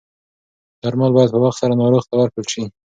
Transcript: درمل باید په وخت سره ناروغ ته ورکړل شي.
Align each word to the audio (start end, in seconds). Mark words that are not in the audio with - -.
درمل 0.83 1.11
باید 1.15 1.33
په 1.33 1.39
وخت 1.43 1.57
سره 1.61 1.73
ناروغ 1.81 2.03
ته 2.09 2.15
ورکړل 2.17 2.45
شي. 2.53 2.63